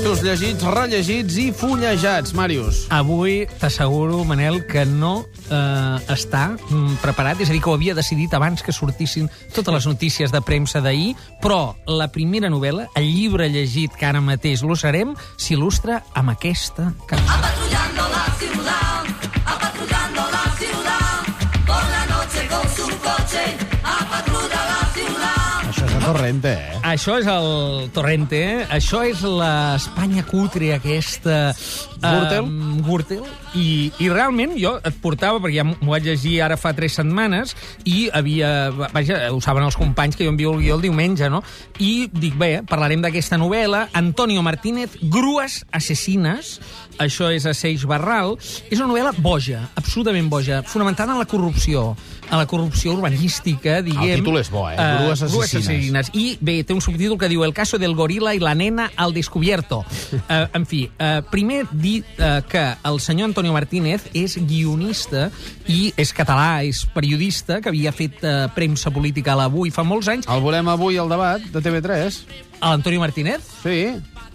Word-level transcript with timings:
Textos 0.00 0.22
llegits, 0.24 0.62
rellegits 0.64 1.34
i 1.36 1.42
fullejats, 1.52 2.32
Màrius. 2.32 2.86
Avui 2.88 3.42
t'asseguro, 3.60 4.22
Manel, 4.24 4.62
que 4.64 4.86
no 4.88 5.26
eh, 5.28 6.14
està 6.14 6.54
mm, 6.56 6.94
preparat, 7.02 7.42
és 7.44 7.50
a 7.50 7.52
dir, 7.52 7.60
que 7.60 7.68
ho 7.68 7.74
havia 7.76 7.92
decidit 7.92 8.32
abans 8.32 8.64
que 8.64 8.72
sortissin 8.72 9.28
totes 9.52 9.76
les 9.76 9.90
notícies 9.90 10.32
de 10.32 10.40
premsa 10.40 10.80
d'ahir, 10.80 11.12
però 11.44 11.76
la 11.84 12.08
primera 12.08 12.48
novel·la, 12.48 12.88
el 12.96 13.10
llibre 13.12 13.50
llegit 13.52 13.92
que 13.92 14.08
ara 14.08 14.24
mateix 14.24 14.64
lo 14.64 14.72
serem, 14.72 15.12
s'il·lustra 15.36 16.00
amb 16.16 16.32
aquesta 16.32 16.94
cançó. 17.04 17.36
Patrullando 17.36 18.08
la 18.16 18.26
ciudad, 18.40 19.14
a 19.44 19.58
patrullando 19.66 20.28
la 20.32 20.46
ciudad, 20.64 21.32
por 21.68 21.84
la 21.92 22.04
noche 22.16 22.48
con 22.48 22.64
su 22.72 22.88
coche, 23.04 23.44
a 23.84 24.00
la 24.08 24.80
ciudad. 24.96 25.68
Això 25.68 25.84
és 25.84 25.92
a 26.00 26.06
Torrente, 26.08 26.56
eh? 26.56 26.79
Això 26.90 27.20
és 27.20 27.26
el 27.30 27.90
Torrente, 27.94 28.38
eh? 28.42 28.62
això 28.74 29.04
és 29.06 29.20
l'Espanya 29.22 30.24
cutre 30.26 30.72
aquesta... 30.74 31.52
Gürtel? 32.00 32.48
Gürtel. 32.86 33.24
I, 33.54 33.90
I 34.00 34.08
realment 34.12 34.54
jo 34.58 34.76
et 34.86 34.96
portava, 35.02 35.40
perquè 35.42 35.60
ja 35.60 35.66
m'ho 35.66 35.90
vaig 35.90 36.06
llegir 36.06 36.38
ara 36.44 36.56
fa 36.60 36.72
tres 36.76 36.96
setmanes, 37.00 37.54
i 37.84 38.08
havia... 38.12 38.70
Vaja, 38.94 39.22
ho 39.34 39.40
saben 39.44 39.66
els 39.66 39.78
companys 39.78 40.16
que 40.18 40.26
jo 40.26 40.32
envio 40.32 40.54
el 40.54 40.62
guió 40.64 40.78
el 40.78 40.84
diumenge, 40.86 41.30
no? 41.32 41.42
I 41.78 42.08
dic, 42.12 42.36
bé, 42.40 42.52
parlarem 42.68 43.02
d'aquesta 43.04 43.38
novel·la. 43.40 43.88
Antonio 43.98 44.42
Martínez, 44.46 44.96
Grues 45.12 45.64
assassines. 45.76 46.58
Això 47.00 47.30
és 47.32 47.46
a 47.48 47.54
Seix 47.56 47.86
Barral. 47.88 48.36
És 48.68 48.78
una 48.78 48.90
novel·la 48.90 49.14
boja, 49.18 49.64
absolutament 49.80 50.28
boja, 50.30 50.62
fonamentada 50.66 51.14
en 51.14 51.22
la 51.22 51.28
corrupció, 51.28 51.94
en 52.30 52.36
la 52.38 52.46
corrupció 52.46 52.94
urbanística, 52.94 53.80
diguem... 53.82 54.20
títol 54.20 54.40
és 54.40 54.50
bo, 54.52 54.66
eh? 54.70 54.76
Eh, 54.76 54.88
Grues 55.00 55.24
assassines. 55.24 55.54
assassines. 55.64 56.12
I 56.14 56.26
bé, 56.40 56.60
té 56.64 56.76
un 56.76 56.84
subtítol 56.84 57.18
que 57.18 57.30
diu 57.32 57.44
El 57.44 57.54
caso 57.56 57.78
del 57.80 57.96
gorila 57.98 58.34
i 58.36 58.42
la 58.42 58.54
nena 58.54 58.90
al 58.96 59.14
descubierto. 59.16 59.82
Uh, 60.12 60.46
en 60.60 60.66
fi, 60.68 60.84
uh, 60.92 61.20
primer 61.32 61.64
dir 61.90 62.02
uh, 62.18 62.40
que 62.48 62.62
el 62.86 63.00
senyor 63.02 63.30
Antonio 63.30 63.54
Martínez 63.56 64.06
és 64.16 64.36
guionista 64.38 65.28
i 65.70 65.90
és 66.00 66.14
català, 66.16 66.62
és 66.66 66.84
periodista, 66.94 67.60
que 67.60 67.70
havia 67.72 67.92
fet 67.94 68.22
uh, 68.22 68.46
premsa 68.54 68.92
política 68.94 69.34
a 69.34 69.40
l'Avui 69.42 69.74
fa 69.74 69.84
molts 69.86 70.10
anys. 70.12 70.30
El 70.30 70.44
volem 70.44 70.70
avui 70.70 71.00
al 71.00 71.10
debat 71.10 71.44
de 71.52 71.62
TV3. 71.64 72.22
L'Antonio 72.60 73.00
Martínez? 73.00 73.44
Sí, 73.62 73.86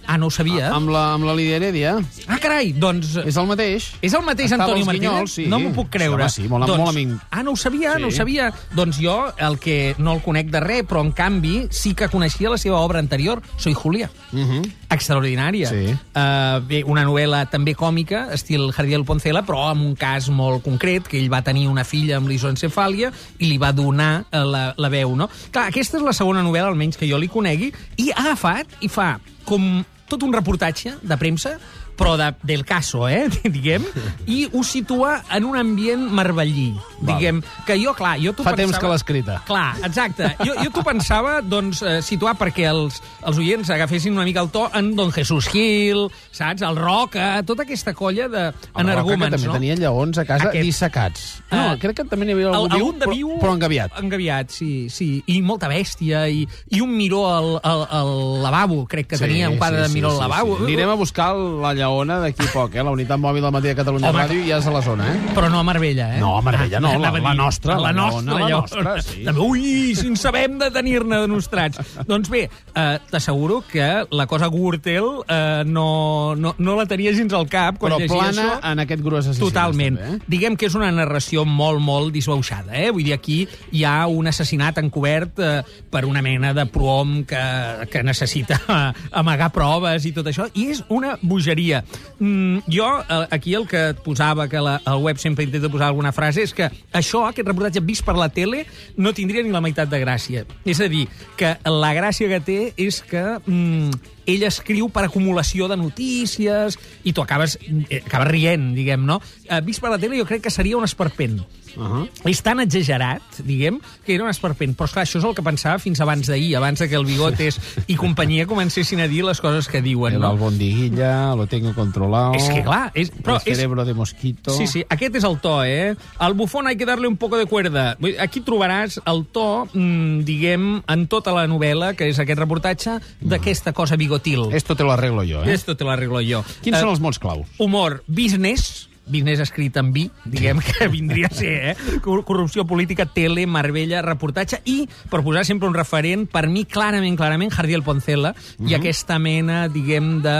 Ah, 0.08 0.17
no 0.17 0.28
ho 0.28 0.31
sabia. 0.31 0.70
amb 0.75 0.89
la, 0.89 1.14
amb 1.14 1.25
la 1.25 1.34
Lídia 1.36 1.56
Heredia. 1.58 1.95
Ah, 2.28 2.38
carai, 2.42 2.73
doncs... 2.73 3.16
És 3.25 3.38
el 3.38 3.48
mateix. 3.48 3.88
És 4.02 4.14
el 4.14 4.22
mateix 4.23 4.52
Estava 4.52 4.64
Antonio 4.70 4.86
Martínez? 4.86 5.31
Sí. 5.34 5.45
No 5.50 5.59
m'ho 5.59 5.72
puc 5.73 5.89
creure. 5.89 6.30
Sí, 6.30 6.42
home, 6.45 6.48
sí, 6.48 6.50
molt- 6.52 6.78
molt 6.78 6.89
amic. 6.89 7.16
Ah, 7.31 7.44
no 7.44 7.52
ho 7.52 7.56
sabia, 7.56 7.95
Sí. 7.95 8.02
no 8.02 8.08
ho 8.08 8.11
sabia. 8.11 8.52
Doncs 8.76 9.00
jo, 9.02 9.33
el 9.38 9.58
que 9.59 9.95
no 9.98 10.14
el 10.14 10.22
conec 10.22 10.48
de 10.53 10.59
res, 10.59 10.83
però 10.86 11.02
en 11.02 11.11
canvi 11.11 11.67
sí 11.72 11.94
que 11.95 12.08
coneixia 12.09 12.50
la 12.50 12.58
seva 12.58 12.78
obra 12.80 13.00
anterior, 13.00 13.42
Soy 13.58 13.73
Julia. 13.73 14.09
Uh 14.31 14.39
-huh. 14.39 14.72
Extraordinària. 14.89 15.70
Sí. 15.70 15.94
Uh, 16.16 16.59
bé, 16.67 16.83
una 16.86 17.03
novel·la 17.06 17.50
també 17.50 17.73
còmica, 17.76 18.28
estil 18.33 18.72
Jardiel 18.72 19.03
Poncela, 19.03 19.44
però 19.45 19.70
amb 19.72 19.81
un 19.86 19.95
cas 19.95 20.30
molt 20.30 20.64
concret, 20.64 21.08
que 21.08 21.17
ell 21.20 21.31
va 21.31 21.42
tenir 21.42 21.67
una 21.67 21.83
filla 21.83 22.17
amb 22.17 22.28
l'isoencefàlia 22.28 23.11
i 23.39 23.45
li 23.45 23.58
va 23.58 23.72
donar 23.72 24.26
uh, 24.31 24.44
la, 24.44 24.73
la 24.78 24.89
veu, 24.89 25.16
no? 25.16 25.30
Clar, 25.52 25.67
aquesta 25.70 25.98
és 25.98 26.03
la 26.03 26.14
segona 26.14 26.44
novel·la, 26.44 26.67
almenys 26.67 26.98
que 26.98 27.08
jo 27.09 27.17
li 27.17 27.28
conegui, 27.28 27.73
i 27.98 28.11
ha 28.11 28.22
agafat 28.26 28.67
i 28.81 28.88
fa 28.88 29.20
com 29.45 29.83
tot 30.09 30.23
un 30.25 30.34
reportatge 30.34 30.95
de 31.02 31.17
premsa, 31.17 31.56
però 31.97 32.15
de, 32.19 32.31
del 32.43 32.65
caso, 32.65 33.07
eh, 33.09 33.27
diguem, 33.55 33.85
i 34.27 34.45
ho 34.51 34.63
situa 34.63 35.21
en 35.35 35.45
un 35.47 35.57
ambient 35.57 36.05
marbellí, 36.11 36.73
diguem, 37.02 37.41
que 37.67 37.77
jo, 37.81 37.93
clar, 37.97 38.17
jo 38.21 38.33
t'ho 38.35 38.43
Fa 38.43 38.52
pensava... 38.55 38.65
temps 38.65 38.79
que 38.81 38.91
l'ha 38.91 38.99
escrita. 38.99 39.37
Clar, 39.47 39.67
exacte. 39.87 40.33
Jo, 40.43 40.53
jo 40.63 40.69
t'ho 40.75 40.83
pensava 40.85 41.37
doncs, 41.41 41.81
eh, 41.85 41.99
situar 42.05 42.35
perquè 42.39 42.67
els, 42.71 43.02
els 43.25 43.39
oients 43.41 43.69
agafessin 43.71 44.13
una 44.15 44.25
mica 44.27 44.43
el 44.43 44.49
to 44.53 44.65
en 44.75 44.93
Don 44.95 45.11
Jesús 45.15 45.47
Gil, 45.52 46.05
saps? 46.35 46.61
El 46.65 46.75
Roca, 46.79 47.41
tota 47.47 47.63
aquesta 47.63 47.93
colla 47.93 48.25
El 48.25 48.31
Roca, 48.31 48.55
que 48.59 48.83
d'energúmens, 48.83 49.35
també 49.37 49.47
no? 49.47 49.53
tenia 49.57 49.75
lleons 49.80 50.17
a 50.19 50.25
casa 50.25 50.49
Aquest. 50.49 50.65
dissecats. 50.65 51.25
No, 51.52 51.61
Ah. 51.65 51.77
crec 51.80 51.95
que 51.97 52.03
també 52.09 52.25
n'hi 52.25 52.33
havia 52.35 52.49
algun, 52.52 52.71
El- 52.71 52.77
viu, 52.77 52.91
de 52.99 53.08
viu, 53.11 53.30
però, 53.36 53.41
però 53.41 53.53
engaviat. 53.55 53.95
Engaviat, 54.02 54.49
sí, 54.52 54.89
sí. 54.89 55.23
I 55.31 55.39
molta 55.41 55.67
bèstia, 55.71 56.25
i, 56.30 56.45
i 56.71 56.81
un 56.81 56.91
miró 56.97 57.23
al, 57.31 57.49
al, 57.64 57.86
al 57.89 58.11
lavabo, 58.43 58.86
crec 58.87 59.08
que 59.14 59.17
tenia 59.21 59.49
un 59.49 59.58
quadre 59.58 59.81
de 59.86 59.89
miró 59.93 60.11
al 60.11 60.20
lavabo. 60.25 60.58
Anirem 60.65 60.89
a 60.89 60.95
buscar 60.99 61.33
la 61.36 61.73
lleona 61.85 62.17
d'aquí 62.23 62.47
poc, 62.51 62.75
eh? 62.75 62.83
La 62.83 62.91
unitat 62.91 63.21
mòbil 63.21 63.41
del 63.45 63.53
matí 63.53 63.69
de 63.69 63.75
Catalunya 63.77 64.09
Home, 64.09 64.23
Ràdio 64.25 64.43
ja 64.49 64.57
és 64.59 64.67
a 64.67 64.73
la 64.73 64.81
zona, 64.85 65.07
eh? 65.13 65.19
Però 65.37 65.49
no 65.53 65.59
a 65.61 65.63
Marbella, 65.67 66.09
eh? 66.17 66.19
No, 66.19 66.35
a 66.37 66.41
Marbella 66.41 66.79
no, 66.81 66.89
la- 66.89 66.95
anava 66.95 67.17
a 67.19 67.21
la 67.21 67.29
dir, 67.31 67.37
nostra, 67.39 67.75
La 67.75 67.81
la 67.87 67.93
nostra, 67.93 68.33
la 68.33 68.39
lleona. 68.39 68.61
nostra, 68.61 69.01
sí. 69.01 69.25
Ui, 69.45 69.95
si 69.95 70.07
en 70.07 70.17
sabem 70.17 70.57
de 70.59 70.71
tenir-ne 70.71 71.21
de 71.21 71.27
nostrats. 71.27 71.79
doncs 72.07 72.29
bé, 72.29 72.49
eh, 72.73 72.99
t'asseguro 73.11 73.61
que 73.71 74.05
la 74.11 74.25
cosa 74.27 74.47
Gürtel 74.49 75.03
eh, 75.27 75.63
no, 75.65 76.35
no, 76.35 76.55
no 76.57 76.75
la 76.75 76.85
tenia 76.85 77.13
gens 77.13 77.33
al 77.33 77.47
cap 77.47 77.77
quan 77.77 77.93
Però 77.93 78.07
plana 78.07 78.45
això. 78.59 78.71
en 78.71 78.79
aquest 78.79 79.02
gros 79.03 79.25
assassins. 79.25 79.45
Totalment. 79.45 79.97
També, 79.99 80.15
eh? 80.17 80.19
Diguem 80.27 80.55
que 80.57 80.65
és 80.67 80.75
una 80.75 80.91
narració 80.91 81.45
molt, 81.45 81.79
molt 81.81 82.11
disbauxada. 82.13 82.73
Eh? 82.75 82.89
Vull 82.91 83.03
dir, 83.03 83.13
aquí 83.13 83.47
hi 83.71 83.83
ha 83.85 84.07
un 84.07 84.27
assassinat 84.27 84.77
encobert 84.81 85.39
eh, 85.39 85.61
per 85.91 86.05
una 86.05 86.21
mena 86.25 86.53
de 86.53 86.65
prohom 86.65 87.23
que, 87.27 87.43
que 87.91 88.03
necessita 88.03 88.59
amagar 89.11 89.52
proves 89.53 90.05
i 90.05 90.11
tot 90.15 90.27
això, 90.31 90.47
i 90.55 90.69
és 90.71 90.83
una 90.89 91.17
bogeria. 91.21 91.74
Mm, 92.19 92.65
jo, 92.71 92.87
eh, 93.02 93.27
aquí 93.36 93.55
el 93.58 93.67
que 93.67 93.89
et 93.91 94.02
posava, 94.05 94.47
que 94.52 94.61
la, 94.61 94.77
el 94.86 95.03
web 95.03 95.19
sempre 95.21 95.45
intenta 95.47 95.71
posar 95.71 95.89
alguna 95.91 96.13
frase, 96.15 96.45
és 96.45 96.53
que 96.55 96.69
això, 96.93 97.25
aquest 97.27 97.47
reportatge 97.47 97.83
vist 97.86 98.05
per 98.08 98.17
la 98.17 98.30
tele, 98.33 98.65
no 98.97 99.13
tindria 99.13 99.43
ni 99.43 99.53
la 99.53 99.63
meitat 99.63 99.91
de 99.91 100.02
gràcia. 100.03 100.45
És 100.65 100.81
a 100.81 100.89
dir, 100.91 101.05
que 101.39 101.55
la 101.69 101.93
gràcia 101.97 102.30
que 102.31 102.41
té 102.45 102.59
és 102.81 103.02
que 103.05 103.23
mm, 103.45 104.14
ell 104.25 104.45
escriu 104.47 104.89
per 104.93 105.05
acumulació 105.05 105.69
de 105.69 105.77
notícies 105.80 106.80
i 107.03 107.14
tu 107.14 107.23
acabes, 107.23 107.58
eh, 107.61 108.02
acabes 108.03 108.31
rient, 108.31 108.73
diguem, 108.77 109.05
no? 109.05 109.21
Eh, 109.45 109.61
vist 109.65 109.83
per 109.83 109.93
la 109.93 110.02
tele 110.02 110.19
jo 110.19 110.27
crec 110.30 110.45
que 110.45 110.53
seria 110.53 110.77
un 110.77 110.87
esperpent. 110.87 111.41
Uh 111.77 111.83
-huh. 111.83 112.09
És 112.25 112.41
tan 112.41 112.59
exagerat, 112.59 113.21
diguem, 113.43 113.80
que 114.05 114.15
era 114.15 114.23
un 114.23 114.30
esperpent. 114.30 114.75
Però, 114.77 114.86
esclar, 114.86 115.05
això 115.05 115.17
és 115.19 115.23
el 115.25 115.36
que 115.36 115.41
pensava 115.43 115.80
fins 115.80 115.99
abans 116.02 116.27
d'ahir, 116.27 116.55
abans 116.58 116.80
que 116.80 116.95
el 116.95 117.05
Bigotes 117.05 117.59
i 117.87 117.95
companyia 117.95 118.45
comencessin 118.45 118.99
a 118.99 119.08
dir 119.08 119.23
les 119.23 119.39
coses 119.41 119.67
que 119.67 119.81
diuen, 119.81 120.14
El 120.15 120.19
no? 120.21 120.30
albondiguilla, 120.30 121.35
lo 121.35 121.47
tengo 121.47 121.73
controlado. 121.73 122.33
És 122.35 122.43
que, 122.49 122.64
clar, 122.64 122.91
és- 122.93 123.11
però 123.11 123.35
el 123.35 123.41
és- 123.52 123.58
cerebro 123.58 123.85
de 123.85 123.93
mosquito. 123.93 124.52
Sí, 124.52 124.67
sí, 124.67 124.85
aquest 124.89 125.15
és 125.15 125.23
el 125.23 125.39
to, 125.39 125.64
eh? 125.64 125.95
Al 126.19 126.33
bufón 126.33 126.67
hay 126.67 126.75
que 126.77 126.85
darle 126.85 127.08
un 127.08 127.17
poco 127.17 127.37
de 127.37 127.45
cuerda. 127.45 127.97
Aquí 128.19 128.41
trobaràs 128.41 129.01
el 129.06 129.25
to, 129.31 129.68
mm, 129.74 130.19
diguem, 130.24 130.81
en 130.88 131.07
tota 131.07 131.31
la 131.31 131.47
novel·la, 131.47 131.95
que 131.95 132.07
és 132.09 132.19
aquest 132.19 132.39
reportatge, 132.39 133.00
d'aquesta 133.21 133.74
cosa 133.74 133.95
bigotil. 133.95 134.51
Esto 134.53 134.75
te 134.75 134.83
lo 134.83 134.91
arreglo 134.91 135.24
yo, 135.24 135.44
eh? 135.44 135.53
Esto 135.53 135.75
te 135.75 135.83
lo 135.83 135.91
arreglo 135.91 136.19
jo. 136.21 136.44
Quins 136.62 136.77
Eh, 136.77 136.80
són 136.80 136.89
els 136.89 137.00
mots 137.00 137.19
claus? 137.19 137.47
Humor, 137.57 138.03
business, 138.07 138.89
business 139.07 139.39
escrit 139.44 139.75
en 139.77 139.92
vi, 139.94 140.07
diguem 140.25 140.60
que 140.66 140.88
vindria 140.94 141.27
a 141.31 141.33
ser, 141.36 141.54
eh? 141.71 142.00
Cor- 142.01 142.24
Corrupció 142.25 142.66
política, 142.66 143.06
tele, 143.06 143.45
Marbella, 143.48 144.01
reportatge, 144.01 144.62
i, 144.66 144.88
per 145.12 145.21
posar 145.24 145.45
sempre 145.45 145.68
un 145.69 145.75
referent, 145.77 146.25
per 146.31 146.48
mi, 146.50 146.66
clarament, 146.66 147.18
clarament, 147.18 147.54
Jardiel 147.54 147.83
Poncela, 147.86 148.33
i 148.65 148.74
aquesta 148.77 149.19
mena, 149.21 149.68
diguem, 149.69 150.19
de 150.25 150.38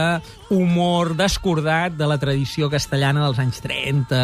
humor 0.50 1.16
descordat 1.18 1.96
de 1.98 2.08
la 2.10 2.18
tradició 2.22 2.70
castellana 2.70 3.26
dels 3.26 3.40
anys 3.42 3.62
30, 3.66 4.20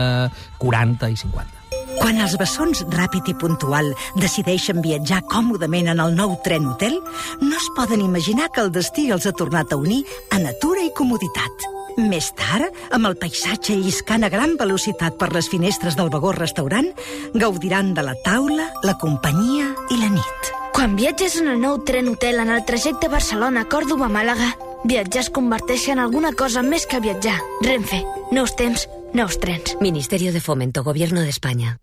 40 0.62 1.10
i 1.12 1.18
50. 1.18 1.58
Quan 2.02 2.18
els 2.24 2.34
bessons 2.40 2.82
ràpid 2.90 3.28
i 3.30 3.36
puntual 3.38 3.92
decideixen 4.18 4.80
viatjar 4.82 5.22
còmodament 5.30 5.92
en 5.92 6.00
el 6.02 6.16
nou 6.18 6.38
tren 6.46 6.66
hotel, 6.72 6.96
no 7.44 7.58
es 7.58 7.68
poden 7.78 8.02
imaginar 8.02 8.50
que 8.56 8.64
el 8.64 8.72
destí 8.74 9.10
els 9.12 9.28
ha 9.30 9.34
tornat 9.38 9.74
a 9.76 9.78
unir 9.78 10.02
a 10.32 10.40
natura 10.42 10.82
i 10.88 10.94
comoditat. 10.98 11.68
Més 11.98 12.30
tard, 12.38 12.72
amb 12.96 13.10
el 13.10 13.18
paisatge 13.20 13.76
lliscant 13.76 14.24
a 14.24 14.30
gran 14.32 14.56
velocitat 14.60 15.18
per 15.20 15.32
les 15.36 15.50
finestres 15.52 15.98
del 16.00 16.12
vagó 16.14 16.32
restaurant, 16.32 16.88
gaudiran 17.34 17.94
de 17.94 18.06
la 18.06 18.16
taula, 18.24 18.70
la 18.84 18.96
companyia 19.02 19.74
i 19.92 20.00
la 20.00 20.12
nit. 20.14 20.52
Quan 20.72 20.96
viatges 20.96 21.36
en 21.42 21.50
el 21.52 21.60
nou 21.60 21.82
tren 21.84 22.08
hotel 22.08 22.40
en 22.40 22.50
el 22.50 22.64
trajecte 22.66 23.10
Barcelona-Còrdoba-Màlaga, 23.12 24.54
viatjar 24.88 25.26
es 25.26 25.30
converteix 25.30 25.90
en 25.92 26.00
alguna 26.00 26.32
cosa 26.32 26.64
més 26.64 26.88
que 26.88 27.02
viatjar. 27.04 27.36
Renfe, 27.66 28.00
nous 28.32 28.56
temps, 28.56 28.88
nous 29.14 29.38
trens. 29.38 29.76
Ministerio 29.82 30.32
de 30.32 30.40
Fomento, 30.40 30.84
Gobierno 30.84 31.22
de 31.22 31.30
España. 31.30 31.78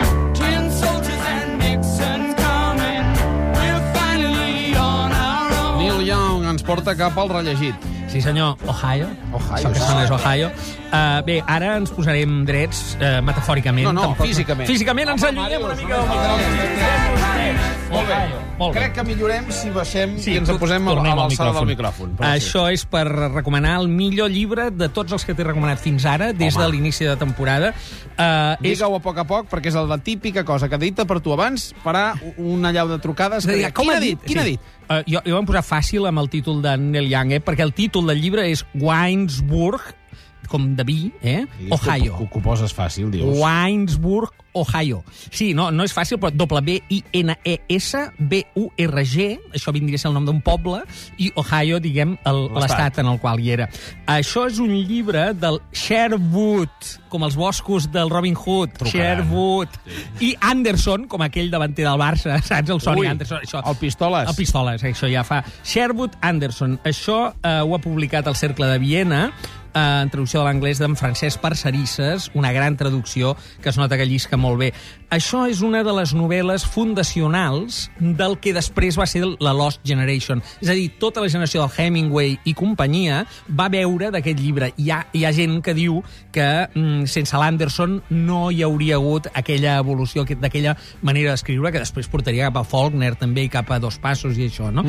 Neil 5.79 6.03
Young 6.09 6.49
ens 6.49 6.65
porta 6.65 6.97
cap 6.97 7.21
al 7.21 7.29
rellegit. 7.29 7.98
Sí, 8.09 8.23
senyor, 8.25 8.57
Ohio. 8.67 9.07
Ohio, 9.33 9.55
Això 9.59 9.73
que 9.73 9.79
sona 9.81 10.05
és 10.07 10.11
Ohio. 10.11 10.49
Uh, 10.89 11.21
bé, 11.27 11.43
ara 11.47 11.75
ens 11.77 11.91
posarem 11.93 12.39
drets, 12.49 12.97
uh, 12.97 13.19
metafòricament. 13.25 13.85
No, 13.85 13.93
no, 13.93 14.07
tampoc- 14.09 14.27
físicament. 14.31 14.69
Físicament 14.69 15.13
ens 15.13 15.25
allunyem 15.29 15.63
una 15.63 15.75
mica 15.77 15.99
del 15.99 16.09
micròfon. 16.09 17.29
Molt 17.89 18.09
bé. 18.09 18.49
Molt 18.59 18.75
bé. 18.75 18.81
Crec 18.81 18.95
que 18.97 19.05
millorem 19.07 19.51
si 19.55 19.71
baixem 19.71 20.17
Sí, 20.19 20.33
i 20.35 20.41
ens 20.41 20.51
posem 20.61 20.89
a 20.91 20.95
l'alçada 20.97 21.53
del 21.55 21.69
micròfon. 21.71 22.17
Això 22.27 22.67
és 22.73 22.85
per 22.91 23.05
recomanar 23.07 23.77
el 23.81 23.89
millor 23.89 24.31
llibre 24.33 24.71
de 24.75 24.89
tots 24.89 25.13
els 25.15 25.25
que 25.25 25.35
t'he 25.35 25.47
recomanat 25.47 25.79
fins 25.79 26.05
ara, 26.05 26.33
des 26.33 26.57
Home. 26.57 26.65
de 26.65 26.71
l'inici 26.73 27.05
de 27.05 27.17
temporada. 27.17 27.73
Uh, 28.19 28.57
és 28.63 28.79
Digue-ho 28.79 28.97
a 28.97 29.01
poc 29.01 29.19
a 29.19 29.25
poc, 29.25 29.47
perquè 29.49 29.71
és 29.71 29.75
la 29.79 29.99
típica 29.99 30.45
cosa 30.45 30.69
que 30.69 30.79
dita 30.79 31.05
per 31.07 31.21
tu 31.21 31.33
abans 31.33 31.73
farà 31.85 32.13
una 32.37 32.73
llau 32.73 32.89
de 32.89 32.99
trucades. 32.99 33.47
Que, 33.47 33.71
com 33.73 33.89
ha 33.91 34.01
dit? 34.01 34.19
Quin 34.27 34.39
ha 34.41 34.45
dit? 34.45 34.61
Uh, 34.89 35.03
jo, 35.07 35.21
jo 35.21 35.35
vam 35.37 35.45
posar 35.45 35.61
fàcil 35.63 36.07
amb 36.09 36.19
el 36.19 36.31
títol 36.33 36.63
de 36.65 36.73
Neil 36.81 37.11
Young, 37.13 37.33
eh? 37.37 37.41
perquè 37.45 37.61
el 37.61 37.75
títol 37.77 37.98
títol 37.99 38.15
del 38.15 38.21
llibre 38.23 38.45
és 38.47 38.61
Winesburg, 38.79 39.83
com 40.49 40.75
de 40.77 40.85
vi, 40.89 41.13
eh? 41.23 41.45
Ohio. 41.71 42.17
Que 42.19 42.29
ho 42.39 42.43
poses 42.45 42.73
fàcil, 42.75 43.11
dius. 43.13 43.37
Winesburg, 43.39 44.33
Ohio. 44.59 45.05
Sí, 45.31 45.53
no, 45.55 45.69
no 45.71 45.85
és 45.87 45.93
fàcil, 45.95 46.19
però 46.19 46.33
W-I-N-E-S-B-U-R-G, 46.35 49.27
això 49.55 49.71
vindria 49.75 49.97
a 49.99 50.01
ser 50.03 50.09
el 50.11 50.15
nom 50.17 50.25
d'un 50.27 50.41
poble, 50.45 50.81
i 51.21 51.31
Ohio, 51.39 51.79
diguem, 51.85 52.17
L'estat. 52.25 52.99
en 53.03 53.07
el 53.13 53.19
qual 53.23 53.39
hi 53.41 53.51
era. 53.55 53.67
Això 54.11 54.47
és 54.49 54.59
un 54.63 54.73
llibre 54.89 55.29
del 55.39 55.61
Sherwood, 55.73 56.71
com 57.09 57.23
els 57.25 57.37
boscos 57.39 57.87
del 57.93 58.11
Robin 58.11 58.37
Hood, 58.37 58.71
Trucaran. 58.81 59.23
Sherwood, 59.23 59.69
i 60.25 60.35
Anderson, 60.41 61.07
com 61.09 61.23
aquell 61.25 61.51
davanter 61.53 61.85
del 61.87 61.99
Barça, 62.01 62.41
saps? 62.49 62.71
El 62.75 62.81
Sonny 62.85 63.01
Ui, 63.05 63.09
Anderson. 63.13 63.39
Això. 63.45 63.59
el 63.65 63.77
Pistoles. 63.81 64.29
El 64.29 64.37
Pistoles, 64.37 64.85
això 64.85 65.07
ja 65.13 65.25
fa. 65.29 65.43
Sherwood 65.65 66.13
Anderson. 66.21 66.79
Això 66.89 67.19
eh, 67.43 67.61
ho 67.63 67.75
ha 67.77 67.81
publicat 67.85 68.27
el 68.27 68.37
Cercle 68.37 68.67
de 68.73 68.79
Viena, 68.83 69.23
eh, 69.79 70.09
traducció 70.11 70.43
de 70.43 70.49
l'anglès 70.49 70.81
d'en 70.83 70.97
Francesc 70.99 71.41
Parcerisses, 71.41 72.31
una 72.35 72.53
gran 72.53 72.77
traducció 72.77 73.37
que 73.63 73.71
es 73.71 73.79
nota 73.79 73.97
que 73.97 74.07
llisca 74.07 74.37
molt 74.37 74.59
bé. 74.61 74.73
Això 75.11 75.47
és 75.49 75.63
una 75.65 75.81
de 75.87 75.93
les 75.97 76.11
novel·les 76.13 76.67
fundacionals 76.69 77.87
del 77.99 78.35
que 78.43 78.53
després 78.53 78.99
va 78.99 79.07
ser 79.09 79.23
la 79.41 79.55
Lost 79.57 79.81
Generation. 79.89 80.43
És 80.61 80.69
a 80.69 80.75
dir, 80.77 80.91
tota 81.01 81.23
la 81.25 81.31
generació 81.33 81.63
del 81.65 81.73
Hemingway 81.87 82.35
i 82.45 82.53
companyia 82.55 83.23
va 83.49 83.71
veure 83.73 84.11
d'aquest 84.13 84.39
llibre. 84.43 84.73
Hi 84.77 84.91
ha, 84.93 84.99
hi 85.17 85.25
ha 85.25 85.33
gent 85.33 85.63
que 85.65 85.73
diu 85.75 86.03
que 86.35 86.45
mm, 86.75 87.07
sense 87.09 87.37
l'Anderson 87.41 88.03
no 88.11 88.51
hi 88.53 88.61
hauria 88.67 88.99
hagut 89.01 89.31
aquella 89.33 89.79
evolució, 89.81 90.27
aqu- 90.27 90.37
d'aquella 90.43 90.77
manera 91.03 91.33
d'escriure 91.33 91.73
que 91.73 91.81
després 91.87 92.09
portaria 92.13 92.51
cap 92.51 92.61
a 92.61 92.67
Faulkner 92.69 93.15
també 93.17 93.47
i 93.47 93.53
cap 93.53 93.71
a 93.73 93.81
Dos 93.81 93.97
Passos 94.03 94.37
i 94.37 94.51
això, 94.51 94.69
no? 94.73 94.85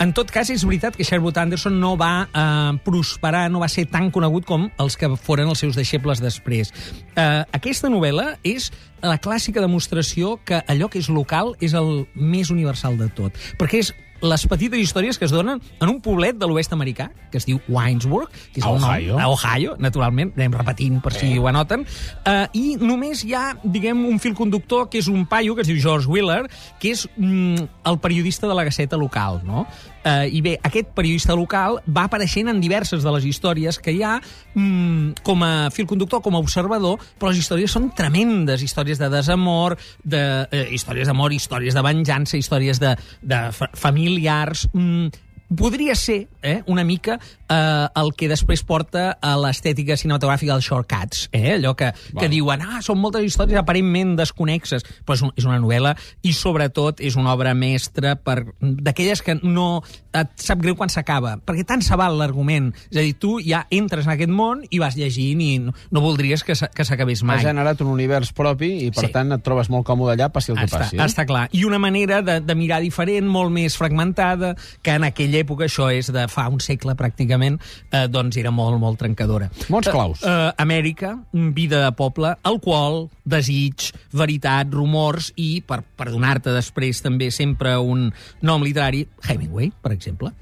En 0.00 0.12
tot 0.16 0.30
cas, 0.34 0.50
és 0.50 0.64
veritat 0.66 0.96
que 0.98 1.04
Sherwood 1.06 1.38
Anderson 1.38 1.78
no 1.80 1.94
va 2.00 2.26
eh, 2.26 2.74
prosperar, 2.84 3.46
no 3.50 3.60
va 3.62 3.68
ser 3.70 3.86
tan 3.86 4.10
conegut 4.10 4.44
com 4.48 4.66
els 4.82 4.96
que 4.98 5.08
foren 5.16 5.48
els 5.48 5.62
seus 5.62 5.78
deixebles 5.78 6.18
després. 6.20 6.72
Eh, 7.14 7.44
aquesta 7.54 7.88
novel·la 7.92 8.32
és 8.42 8.70
la 9.02 9.18
clàssica 9.18 9.60
demostració 9.60 10.38
que 10.44 10.62
allò 10.68 10.88
que 10.90 10.98
és 11.00 11.08
local 11.08 11.54
és 11.60 11.74
el 11.74 12.06
més 12.14 12.50
universal 12.50 12.96
de 13.00 13.08
tot. 13.08 13.32
Perquè 13.58 13.80
és 13.84 13.94
les 14.20 14.42
petites 14.44 14.76
històries 14.76 15.16
que 15.16 15.24
es 15.24 15.32
donen 15.32 15.62
en 15.80 15.88
un 15.88 15.96
poblet 16.04 16.36
de 16.36 16.44
l'oest 16.44 16.74
americà, 16.76 17.06
que 17.32 17.38
es 17.40 17.46
diu 17.48 17.56
Winesburg, 17.72 18.28
que 18.52 18.60
és 18.60 18.66
A 18.66 18.68
el 18.68 18.78
nom- 18.78 18.90
Ohio. 18.90 19.18
a 19.18 19.28
Ohio, 19.32 19.76
naturalment, 19.80 20.34
anem 20.36 20.52
repetint 20.52 20.98
per 21.00 21.14
si 21.14 21.38
ho 21.38 21.46
anoten, 21.48 21.86
uh, 22.28 22.44
i 22.52 22.76
només 22.76 23.24
hi 23.24 23.32
ha, 23.32 23.56
diguem, 23.64 24.04
un 24.04 24.18
fil 24.20 24.34
conductor, 24.36 24.90
que 24.90 24.98
és 25.00 25.08
un 25.08 25.24
paio 25.24 25.54
que 25.56 25.62
es 25.64 25.68
diu 25.72 25.80
George 25.80 26.06
Wheeler, 26.06 26.50
que 26.78 26.90
és 26.92 27.06
mm, 27.16 27.64
el 27.88 27.98
periodista 27.98 28.46
de 28.46 28.54
la 28.54 28.64
Gaceta 28.68 28.98
local, 29.00 29.40
no? 29.42 29.66
Uh, 30.00 30.24
I 30.32 30.40
bé, 30.40 30.54
aquest 30.64 30.94
periodista 30.96 31.34
local 31.36 31.76
va 31.84 32.06
apareixent 32.08 32.48
en 32.48 32.60
diverses 32.62 33.04
de 33.04 33.12
les 33.12 33.26
històries 33.28 33.76
que 33.84 33.92
hi 33.92 34.00
ha 34.00 34.14
mm, 34.54 35.20
com 35.26 35.44
a 35.44 35.68
fil 35.74 35.88
conductor, 35.90 36.22
com 36.24 36.38
a 36.38 36.40
observador, 36.40 36.96
però 37.20 37.34
les 37.34 37.42
històries 37.42 37.72
són 37.76 37.90
tremendes, 37.96 38.64
històries 38.64 39.00
de 39.00 39.10
desamor, 39.12 39.76
de, 40.00 40.22
eh, 40.48 40.68
històries 40.72 41.10
d'amor, 41.10 41.34
històries 41.36 41.76
de 41.76 41.84
venjança, 41.84 42.40
històries 42.40 42.80
de, 42.80 42.94
de 43.20 43.42
fa 43.56 43.68
familiars... 43.76 44.68
Mm, 44.72 45.28
podria 45.56 45.94
ser 45.94 46.28
eh, 46.42 46.62
una 46.66 46.84
mica 46.84 47.18
eh, 47.48 47.86
el 47.96 48.12
que 48.16 48.28
després 48.30 48.62
porta 48.62 49.16
a 49.20 49.32
l'estètica 49.40 49.96
cinematogràfica 49.98 50.54
dels 50.54 50.66
shortcuts, 50.68 51.28
eh? 51.32 51.56
allò 51.56 51.74
que, 51.76 51.90
que 52.18 52.28
diuen, 52.30 52.62
ah, 52.62 52.78
són 52.84 53.00
moltes 53.02 53.24
històries 53.26 53.58
aparentment 53.58 54.14
desconexes, 54.18 54.84
però 55.04 55.16
és, 55.18 55.24
un, 55.26 55.32
és 55.36 55.48
una 55.48 55.58
novel·la 55.58 55.96
i 56.22 56.32
sobretot 56.36 57.00
és 57.02 57.16
una 57.18 57.32
obra 57.34 57.54
mestra 57.54 58.14
per 58.16 58.44
d'aquelles 58.60 59.22
que 59.26 59.34
no 59.42 59.82
et 60.14 60.30
sap 60.42 60.58
greu 60.62 60.74
quan 60.78 60.90
s'acaba, 60.90 61.36
perquè 61.46 61.64
tant 61.66 61.82
se 61.86 61.94
val 61.98 62.16
l'argument, 62.18 62.70
és 62.90 62.98
a 62.98 63.04
dir, 63.04 63.14
tu 63.18 63.36
ja 63.42 63.64
entres 63.70 64.06
en 64.06 64.14
aquest 64.14 64.30
món 64.34 64.62
i 64.70 64.78
vas 64.82 64.96
llegint 64.98 65.42
i 65.42 65.50
no, 65.62 65.74
no 65.90 66.02
voldries 66.02 66.42
que 66.46 66.54
s'a- 66.58 66.70
que 66.70 66.84
s'acabés 66.86 67.22
Ha 67.22 67.26
mai. 67.26 67.42
generat 67.42 67.80
un 67.82 67.88
univers 67.92 68.32
propi 68.32 68.86
i, 68.86 68.90
per 68.90 69.06
Sí. 69.06 69.12
tant, 69.12 69.32
et 69.32 69.42
trobes 69.42 69.70
molt 69.70 69.86
còmode 69.86 70.14
allà, 70.14 70.30
passi 70.30 70.52
el 70.52 70.58
que 70.58 70.64
Està, 70.66 70.78
passi. 70.78 70.96
eh? 70.96 71.02
està 71.06 71.26
clar. 71.26 71.48
I 71.52 71.64
una 71.64 71.78
manera 71.78 72.22
de, 72.22 72.40
de 72.40 72.54
mirar 72.54 72.80
diferent, 72.80 73.26
molt 73.26 73.50
més 73.50 73.76
fragmentada, 73.76 74.54
que 74.82 74.90
en 74.98 75.04
aquella 75.04 75.39
època, 75.42 75.66
això 75.66 75.90
és 75.92 76.10
de 76.12 76.26
fa 76.30 76.46
un 76.52 76.60
segle 76.62 76.94
pràcticament, 76.98 77.58
eh, 77.90 78.06
doncs 78.08 78.38
era 78.40 78.52
molt, 78.54 78.78
molt 78.80 78.98
trencadora. 79.00 79.50
Mons 79.72 79.88
claus. 79.90 80.22
Eh, 80.22 80.30
eh, 80.30 80.52
Amèrica, 80.62 81.16
vida 81.32 81.84
de 81.84 81.92
poble, 81.96 82.34
alcohol, 82.42 83.08
desig, 83.24 83.90
veritat, 84.12 84.72
rumors 84.74 85.32
i, 85.36 85.62
per, 85.66 85.82
per 85.96 86.10
donar-te 86.10 86.54
després 86.54 87.02
també 87.04 87.30
sempre 87.34 87.76
un 87.78 88.10
nom 88.42 88.64
literari, 88.64 89.06
Hemingway, 89.28 89.72
per 89.82 89.92
exemple. 89.96 90.32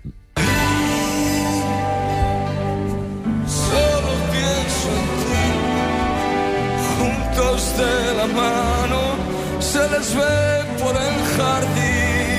Solo 3.48 4.12
pienso 4.32 4.90
en 4.98 5.08
ti, 5.22 5.46
juntos 6.98 7.70
de 7.78 7.94
la 8.18 8.26
mano, 8.26 9.02
se 9.60 9.88
les 9.94 10.14
ve 10.14 10.64
por 10.82 10.94
el 10.96 11.16
jardín. 11.36 12.37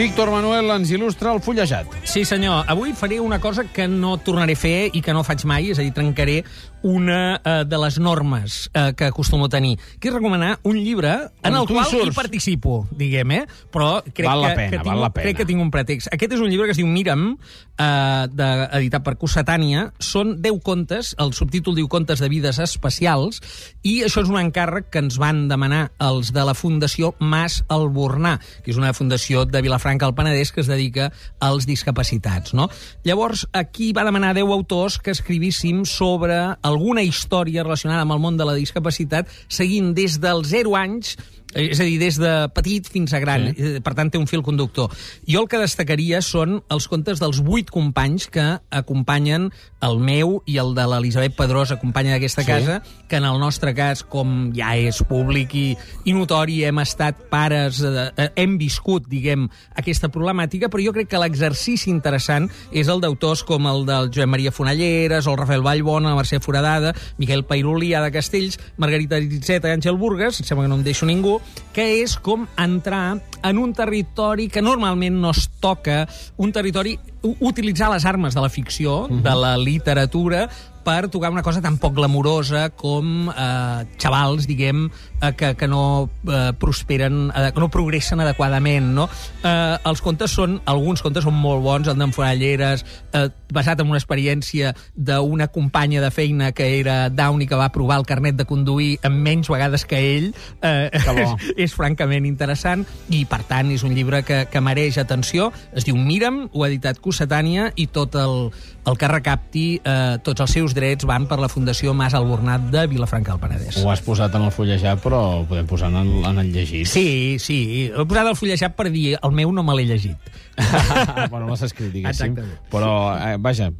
Víctor 0.00 0.30
Manuel 0.32 0.70
ens 0.72 0.88
il·lustra 0.96 1.34
el 1.34 1.42
fullejat. 1.44 1.92
Sí, 2.08 2.22
senyor. 2.24 2.64
Avui 2.72 2.94
faré 2.96 3.18
una 3.20 3.36
cosa 3.36 3.66
que 3.68 3.84
no 3.84 4.14
tornaré 4.24 4.54
a 4.56 4.60
fer 4.62 4.76
i 4.96 5.02
que 5.04 5.12
no 5.12 5.20
faig 5.28 5.44
mai, 5.44 5.68
és 5.74 5.76
a 5.76 5.84
dir, 5.84 5.92
trencaré 5.92 6.38
una 6.80 7.36
eh, 7.44 7.64
de 7.68 7.76
les 7.76 7.98
normes 8.00 8.70
eh, 8.72 8.94
que 8.96 9.04
acostumo 9.04 9.44
a 9.44 9.50
tenir, 9.52 9.74
que 10.00 10.08
és 10.08 10.14
recomanar 10.14 10.54
un 10.64 10.78
llibre 10.80 11.10
en 11.44 11.52
el 11.52 11.66
hi 11.66 11.74
qual 11.74 11.84
hi 11.84 11.90
surts. 11.90 12.16
participo, 12.16 12.86
diguem, 12.96 13.34
eh? 13.36 13.42
Però 13.68 14.00
crec, 14.06 14.24
Val 14.24 14.40
la 14.40 14.48
que, 14.48 14.56
pena, 14.56 14.70
que, 14.70 14.78
tinc, 14.78 14.88
val 14.88 15.02
la 15.04 15.10
pena. 15.12 15.26
crec 15.26 15.36
que 15.42 15.46
tinc 15.50 15.60
un 15.60 15.70
pretext. 15.74 16.08
Aquest 16.16 16.32
és 16.32 16.40
un 16.40 16.48
llibre 16.48 16.70
que 16.70 16.72
es 16.72 16.80
diu 16.80 16.88
Mira'm, 16.88 17.36
eh, 17.76 18.24
de, 18.32 18.48
editat 18.80 19.04
per 19.04 19.18
Cossetània. 19.20 19.90
Són 20.00 20.38
10 20.40 20.62
contes, 20.64 21.12
el 21.20 21.34
subtítol 21.36 21.76
diu 21.76 21.92
Contes 21.92 22.24
de 22.24 22.30
vides 22.32 22.56
especials, 22.64 23.42
i 23.84 24.00
això 24.08 24.24
és 24.24 24.32
un 24.32 24.40
encàrrec 24.40 24.88
que 24.88 25.04
ens 25.04 25.20
van 25.20 25.44
demanar 25.52 25.90
els 26.00 26.32
de 26.32 26.48
la 26.48 26.56
Fundació 26.56 27.12
Mas 27.20 27.60
Albornà, 27.68 28.38
que 28.64 28.72
és 28.72 28.80
una 28.80 28.94
fundació 28.96 29.44
de 29.44 29.60
Vilafranca 29.60 29.89
al 29.98 30.14
Penedès 30.14 30.52
que 30.52 30.62
es 30.62 30.70
dedica 30.70 31.10
als 31.40 31.66
discapacitats. 31.66 32.54
No? 32.54 32.68
Llavors, 33.02 33.46
aquí 33.52 33.90
va 33.96 34.06
demanar 34.06 34.34
10 34.36 34.54
autors 34.54 35.00
que 35.02 35.10
escrivíssim 35.10 35.82
sobre 35.88 36.38
alguna 36.62 37.02
història 37.02 37.64
relacionada 37.66 38.06
amb 38.06 38.14
el 38.14 38.22
món 38.22 38.38
de 38.38 38.46
la 38.46 38.54
discapacitat, 38.54 39.26
seguint 39.48 39.94
des 39.96 40.20
dels 40.22 40.52
0 40.52 40.76
anys 40.78 41.16
és 41.54 41.80
a 41.80 41.84
dir, 41.84 41.98
des 41.98 42.18
de 42.20 42.32
petit 42.54 42.86
fins 42.86 43.12
a 43.14 43.20
gran, 43.22 43.48
sí. 43.56 43.80
per 43.82 43.94
tant 43.98 44.10
té 44.12 44.18
un 44.20 44.28
fil 44.30 44.42
conductor. 44.46 44.92
Jo 45.28 45.42
el 45.42 45.48
que 45.50 45.58
destacaria 45.58 46.20
són 46.22 46.60
els 46.70 46.86
contes 46.90 47.20
dels 47.22 47.40
vuit 47.42 47.70
companys 47.70 48.28
que 48.30 48.46
acompanyen 48.70 49.50
el 49.82 49.98
meu 49.98 50.40
i 50.46 50.58
el 50.60 50.74
de 50.76 50.84
l'Elisabet 50.86 51.34
Pedrós, 51.36 51.72
acompanya 51.72 52.12
d'aquesta 52.14 52.42
Sí. 52.44 52.46
casa, 52.46 52.82
que 53.08 53.16
en 53.16 53.24
el 53.24 53.40
nostre 53.40 53.74
cas, 53.74 54.02
com 54.04 54.52
ja 54.54 54.76
és 54.76 55.02
públic 55.08 55.54
i, 55.54 55.76
i 56.04 56.12
notori, 56.12 56.62
hem 56.64 56.78
estat 56.78 57.16
pares, 57.30 57.80
eh, 57.82 58.10
eh, 58.16 58.28
hem 58.36 58.58
viscut, 58.58 59.08
diguem, 59.08 59.48
aquesta 59.74 60.08
problemàtica, 60.08 60.68
però 60.68 60.84
jo 60.84 60.92
crec 60.92 61.08
que 61.08 61.18
l'exercici 61.18 61.90
interessant 61.90 62.50
és 62.72 62.88
el 62.88 63.00
d'autors 63.00 63.42
com 63.42 63.66
el 63.66 63.86
del 63.86 64.10
Joan 64.14 64.30
Maria 64.30 64.52
Fonalleres, 64.52 65.26
o 65.26 65.32
el 65.32 65.38
Rafael 65.38 65.62
Vallbona, 65.62 66.14
la 66.14 66.20
Mercè 66.20 66.40
Foradada, 66.40 66.94
Miquel 67.18 67.44
Pairulí, 67.44 67.94
Ada 67.94 68.12
Castells, 68.12 68.58
Margarita 68.76 69.18
Ritzeta 69.18 69.68
i 69.68 69.72
Àngel 69.78 69.96
Burgas, 69.96 70.40
em 70.40 70.46
sembla 70.46 70.66
que 70.66 70.68
no 70.68 70.76
em 70.76 70.84
deixo 70.84 71.06
ningú, 71.06 71.39
que 71.74 71.86
és 72.02 72.16
com 72.18 72.46
entrar 72.58 73.20
en 73.46 73.58
un 73.58 73.72
territori 73.76 74.48
que 74.50 74.62
normalment 74.62 75.20
no 75.22 75.30
es 75.34 75.46
toca, 75.62 76.04
un 76.36 76.52
territori 76.52 76.96
utilitzar 77.22 77.90
les 77.92 78.04
armes 78.08 78.34
de 78.34 78.40
la 78.40 78.48
ficció, 78.48 79.06
de 79.08 79.34
la 79.36 79.56
literatura, 79.58 80.48
per 80.84 81.08
tocar 81.08 81.30
una 81.30 81.42
cosa 81.42 81.60
tan 81.60 81.76
poc 81.78 81.94
glamurosa 81.94 82.70
com 82.76 83.28
eh, 83.30 83.84
xavals, 84.00 84.46
diguem, 84.48 84.86
eh, 85.20 85.32
que, 85.36 85.52
que 85.56 85.68
no 85.68 86.08
eh, 86.26 86.52
prosperen, 86.58 87.28
eh, 87.34 87.50
que 87.54 87.60
no 87.60 87.68
progressen 87.72 88.20
adequadament, 88.24 88.90
no? 88.96 89.08
Eh, 89.44 89.76
els 89.86 90.02
contes 90.04 90.32
són, 90.34 90.58
alguns 90.70 91.04
contes 91.04 91.26
són 91.26 91.36
molt 91.36 91.62
bons, 91.64 91.90
el 91.90 92.00
d'en 92.00 92.14
Foralleres, 92.16 92.84
eh, 93.12 93.28
basat 93.52 93.82
en 93.82 93.90
una 93.92 94.00
experiència 94.00 94.72
d'una 94.94 95.50
companya 95.52 96.00
de 96.02 96.10
feina 96.14 96.52
que 96.56 96.66
era 96.80 97.10
Down 97.10 97.44
i 97.44 97.48
que 97.50 97.58
va 97.58 97.70
provar 97.74 98.00
el 98.00 98.08
carnet 98.08 98.38
de 98.38 98.48
conduir 98.48 98.96
en 99.06 99.20
menys 99.22 99.50
vegades 99.52 99.84
que 99.84 100.00
ell, 100.16 100.30
eh, 100.62 100.88
Que 100.90 101.14
és, 101.24 101.48
és 101.66 101.74
francament 101.76 102.26
interessant 102.26 102.86
i, 103.10 103.24
per 103.28 103.42
tant, 103.48 103.70
és 103.74 103.84
un 103.86 103.94
llibre 103.94 104.22
que, 104.26 104.44
que 104.50 104.64
mereix 104.64 104.98
atenció. 104.98 105.50
Es 105.76 105.84
diu 105.86 105.98
Mira'm, 105.98 106.46
ho 106.52 106.64
ha 106.64 106.70
editat 106.70 107.00
Cossetània 107.10 107.70
i 107.74 107.88
tot 107.90 108.14
el, 108.18 108.48
el 108.86 108.98
que 108.98 109.10
recapti, 109.10 109.64
eh, 109.82 110.18
tots 110.24 110.44
els 110.46 110.54
seus 110.56 110.74
drets 110.76 111.06
van 111.08 111.26
per 111.30 111.40
la 111.42 111.50
Fundació 111.50 111.94
Mas 111.96 112.14
Albornat 112.14 112.70
de 112.72 112.86
Vilafranca 112.90 113.34
del 113.34 113.42
Penedès. 113.42 113.80
Ho 113.82 113.90
has 113.90 114.02
posat 114.04 114.34
en 114.38 114.46
el 114.46 114.54
fullejat, 114.54 115.02
però 115.02 115.20
ho 115.40 115.46
podem 115.50 115.66
posar 115.70 115.90
en 115.90 115.98
en 116.30 116.38
el 116.38 116.52
llegit. 116.54 116.86
Sí, 116.86 117.36
sí. 117.42 117.90
He 117.90 118.06
posat 118.06 118.30
el 118.30 118.38
fullejat 118.38 118.76
per 118.78 118.90
dir 118.90 119.18
el 119.18 119.34
meu 119.34 119.52
no 119.52 119.66
me 119.66 119.76
l'he 119.76 119.88
llegit. 119.90 120.30
bueno, 121.30 121.46
no 121.46 121.54
l'has 121.54 121.62
escrit, 121.66 121.90
diguéssim. 121.92 122.34
Exactament. 122.34 122.70
Però, 122.72 122.92
eh, 123.16 123.36
vaja, 123.40 123.70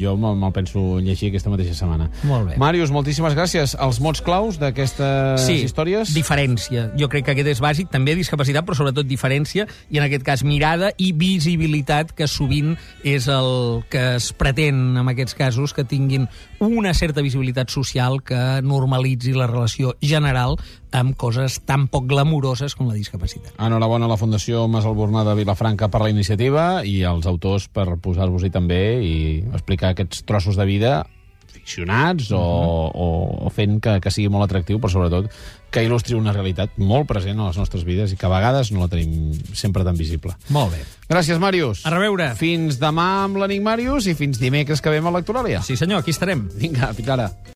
jo 0.00 0.14
me'l 0.16 0.38
me'l 0.40 0.54
penso 0.56 0.82
llegir 1.02 1.30
aquesta 1.30 1.52
mateixa 1.52 1.74
setmana. 1.76 2.08
Molt 2.24 2.50
bé. 2.50 2.56
Màrius, 2.60 2.92
moltíssimes 2.94 3.36
gràcies. 3.36 3.76
Els 3.80 4.00
mots 4.00 4.22
claus 4.24 4.60
d'aquestes 4.60 5.44
sí, 5.44 5.60
històries? 5.66 6.14
diferència. 6.16 6.88
Jo 6.98 7.10
crec 7.12 7.26
que 7.28 7.34
aquest 7.36 7.52
és 7.54 7.62
bàsic, 7.62 7.90
també 7.92 8.16
discapacitat, 8.18 8.66
però 8.66 8.78
sobretot 8.78 9.08
diferència, 9.08 9.66
i 9.90 10.00
en 10.00 10.06
aquest 10.06 10.24
cas 10.26 10.44
mirada 10.46 10.92
i 10.98 11.12
visibilitat, 11.16 12.14
que 12.16 12.28
sovint 12.30 12.76
és 13.04 13.28
el 13.32 13.82
que 13.90 14.16
es 14.16 14.30
pretén 14.36 14.96
en 15.00 15.12
aquests 15.12 15.36
casos, 15.38 15.74
que 15.76 15.84
tinguin 15.84 16.28
una 16.60 16.92
certa 16.94 17.24
visibilitat 17.24 17.70
social 17.72 18.20
que 18.22 18.60
normalitzi 18.62 19.32
la 19.36 19.48
relació 19.48 19.94
general 20.00 20.58
amb 20.92 21.14
coses 21.16 21.60
tan 21.66 21.86
poc 21.88 22.08
glamuroses 22.10 22.74
com 22.74 22.90
la 22.90 22.98
discapacitat. 22.98 23.54
Enhorabona 23.58 24.08
a 24.08 24.12
la 24.12 24.18
Fundació 24.20 24.66
Mas 24.68 24.84
de 24.84 25.38
Vilafranca 25.38 25.88
per 25.88 26.02
la 26.02 26.10
iniciativa 26.10 26.82
i 26.84 27.02
als 27.04 27.26
autors 27.26 27.68
per 27.68 27.96
posar-vos-hi 28.02 28.50
també 28.50 28.82
i 29.02 29.16
explicar 29.52 29.94
aquests 29.94 30.24
trossos 30.26 30.56
de 30.56 30.66
vida 30.66 31.06
ficcionats 31.52 32.30
o, 32.36 32.40
o, 32.40 33.08
o 33.46 33.50
fent 33.54 33.78
que, 33.82 33.98
que 34.02 34.12
sigui 34.14 34.30
molt 34.32 34.48
atractiu, 34.48 34.80
però 34.80 34.92
sobretot 34.92 35.30
que 35.70 35.84
il·lustri 35.86 36.16
una 36.18 36.34
realitat 36.34 36.74
molt 36.82 37.06
present 37.08 37.38
a 37.38 37.46
les 37.48 37.58
nostres 37.60 37.84
vides 37.86 38.10
i 38.10 38.18
que 38.18 38.26
a 38.26 38.32
vegades 38.32 38.72
no 38.74 38.82
la 38.82 38.90
tenim 38.90 39.30
sempre 39.54 39.84
tan 39.86 39.98
visible. 39.98 40.34
Molt 40.50 40.74
bé. 40.74 40.82
Gràcies, 41.10 41.38
Màrius. 41.42 41.84
A 41.86 41.94
reveure. 41.94 42.32
Fins 42.38 42.80
demà 42.82 43.06
amb 43.24 43.38
l'Enigmàrius 43.40 44.10
i 44.10 44.16
fins 44.18 44.42
dimecres 44.42 44.82
que 44.82 44.90
ve 44.90 44.98
amb 45.02 45.12
Electoràlia. 45.12 45.62
Sí 45.66 45.78
senyor, 45.78 46.02
aquí 46.02 46.14
estarem. 46.14 46.48
Vinga, 46.58 46.90
fins 46.98 47.14
ara. 47.14 47.30